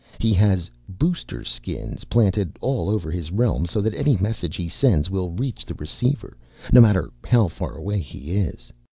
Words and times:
He 0.17 0.33
has 0.33 0.71
booster 0.89 1.43
Skins 1.43 2.05
planted 2.05 2.57
all 2.59 2.89
over 2.89 3.11
his 3.11 3.31
realm 3.31 3.67
so 3.67 3.81
that 3.81 3.93
any 3.93 4.17
message 4.17 4.55
he 4.55 4.67
sends 4.67 5.11
will 5.11 5.29
reach 5.29 5.63
the 5.63 5.75
receiver, 5.75 6.35
no 6.73 6.81
matter 6.81 7.11
how 7.23 7.47
far 7.47 7.75
away 7.77 7.99
he 7.99 8.31
is. 8.37 8.73